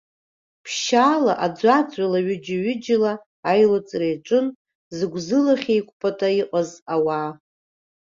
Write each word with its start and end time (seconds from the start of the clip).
Ԥшьаала, 0.63 1.33
аӡәаӡәала, 1.45 2.19
ҩыџьа-ҩыџьала 2.25 3.13
аилыҵра 3.49 4.05
иаҿын, 4.09 4.47
зыгәзылахь 4.97 5.67
еиқәпата 5.73 6.27
иҟаз 6.41 6.69
ауаа. 6.93 7.31